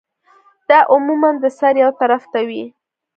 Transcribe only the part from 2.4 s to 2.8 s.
وی